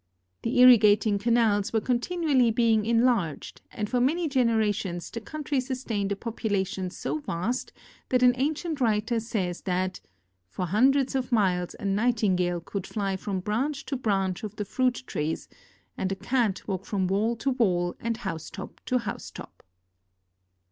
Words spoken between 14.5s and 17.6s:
the fruit trees and a cat walk from wall to